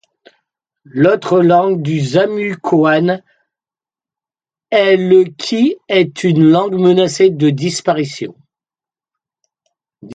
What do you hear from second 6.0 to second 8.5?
une langue menacée de disparition.